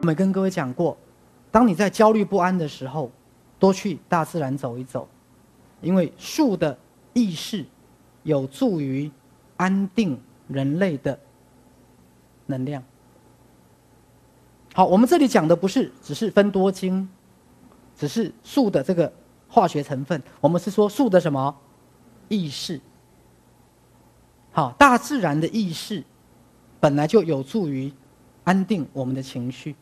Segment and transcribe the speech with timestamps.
[0.00, 0.96] 我们跟各位讲过，
[1.50, 3.10] 当你在焦虑不安的时候，
[3.58, 5.06] 多去大自然走一走，
[5.82, 6.76] 因为树的
[7.12, 7.66] 意识
[8.22, 9.10] 有助于
[9.58, 10.18] 安定
[10.48, 11.18] 人类的
[12.46, 12.82] 能量。
[14.72, 17.06] 好，我们这里讲的不是只是分多精，
[17.94, 19.12] 只是树的这个
[19.48, 21.54] 化学成分，我们是说树的什么
[22.28, 22.80] 意识。
[24.50, 26.02] 好，大自然的意识
[26.80, 27.92] 本来就有助于
[28.44, 29.76] 安定我们的情绪。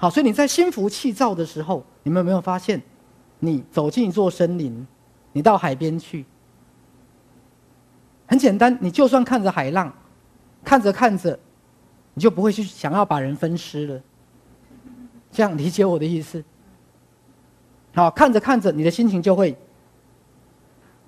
[0.00, 2.80] 好，所以你在心浮气躁的时候，你们有没有发现，
[3.40, 4.86] 你走进一座森林，
[5.32, 6.24] 你到海边去，
[8.26, 9.92] 很简单，你就算看着海浪，
[10.64, 11.38] 看着看着，
[12.14, 14.00] 你就不会去想要把人分尸了。
[15.30, 16.42] 这样理解我的意思？
[17.94, 19.54] 好，看着看着，你的心情就会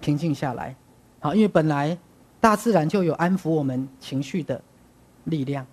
[0.02, 0.76] 平静下来。
[1.18, 1.96] 好，因为本来
[2.42, 4.62] 大自然就有安抚我们情绪的
[5.24, 5.66] 力量。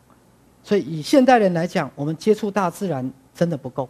[0.61, 3.89] 所以，以现代人来讲，我们接触大自然真的不够，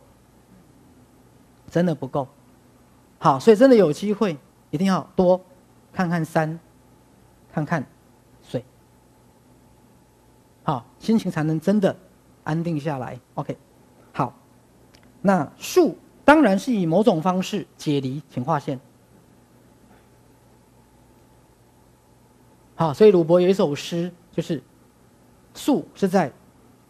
[1.69, 2.27] 真的不够。
[3.17, 4.37] 好，所以真的有机会，
[4.69, 5.41] 一定要多
[5.91, 6.57] 看看山，
[7.51, 7.85] 看看
[8.41, 8.63] 水，
[10.63, 11.93] 好，心情才能真的
[12.45, 13.19] 安定下来。
[13.33, 13.57] OK，
[14.13, 14.33] 好，
[15.21, 18.79] 那树当然是以某种方式解离，请划线。
[22.75, 24.63] 好，所以鲁伯有一首诗，就是
[25.53, 26.31] 树是在。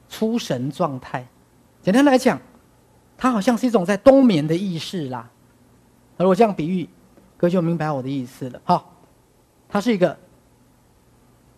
[0.09, 1.25] 出神状态，
[1.81, 2.41] 简单来讲，
[3.15, 5.29] 它好像是一种在冬眠的意识啦。
[6.17, 6.89] 而我这样比喻，
[7.37, 8.59] 哥就明白我的意思了。
[8.63, 8.93] 好，
[9.69, 10.17] 它是一个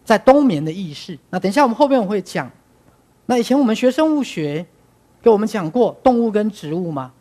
[0.04, 1.18] 在冬眠的意识。
[1.30, 2.52] 那等一下我们后面我会讲。
[3.26, 4.66] 那以前我们学生物学，
[5.22, 7.14] 给我们讲过动物跟植物嘛。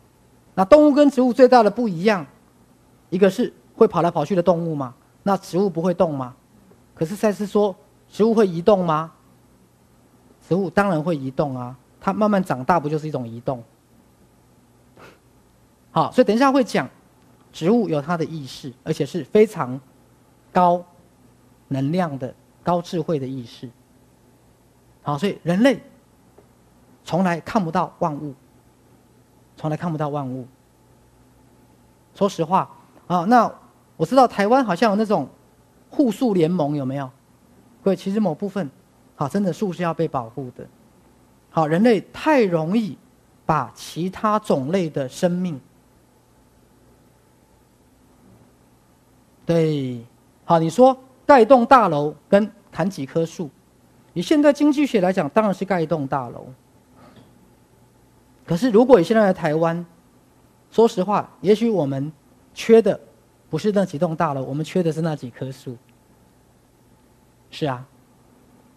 [0.53, 2.25] 那动物跟植物最大的不一样，
[3.09, 4.93] 一个是会跑来跑去的动物嘛。
[5.23, 6.35] 那植物不会动吗？
[6.93, 7.75] 可是赛斯说，
[8.09, 9.11] 植物会移动吗？
[10.51, 13.63] 植物当然会移动啊，它慢慢长大不就是一种移动？
[15.91, 16.89] 好，所以等一下会讲，
[17.53, 19.79] 植物有它的意识，而且是非常
[20.51, 20.83] 高
[21.69, 23.69] 能量的、高智慧的意识。
[25.03, 25.81] 好，所以人类
[27.05, 28.35] 从来看不到万物，
[29.55, 30.45] 从来看不到万物。
[32.13, 32.69] 说实话
[33.07, 33.49] 啊，那
[33.95, 35.29] 我知道台湾好像有那种
[35.89, 37.09] 互树联盟，有没有？
[37.81, 38.69] 各位，其实某部分。
[39.21, 40.67] 好，真的树是要被保护的。
[41.51, 42.97] 好，人类太容易
[43.45, 45.61] 把其他种类的生命，
[49.45, 50.03] 对，
[50.43, 53.47] 好，你说盖一栋大楼跟砍几棵树，
[54.15, 56.47] 以现在经济学来讲，当然是盖一栋大楼。
[58.43, 59.85] 可是如果以现在的台湾，
[60.71, 62.11] 说实话，也许我们
[62.55, 62.99] 缺的
[63.51, 65.77] 不是那几栋大楼，我们缺的是那几棵树。
[67.51, 67.85] 是啊。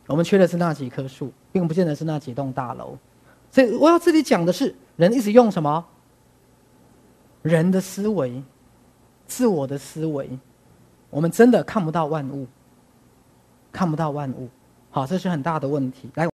[0.06, 2.96] 我们缺的是那几棵树，并不见得是那几栋大楼。
[3.50, 5.84] 所以我要这里讲的是，人一直用什么？
[7.42, 8.42] 人的思维，
[9.26, 10.38] 自我的思维，
[11.10, 12.46] 我们真的看不到万物，
[13.72, 14.48] 看不到万物。
[14.90, 16.08] 好，这是很大的问题。
[16.14, 16.22] 来。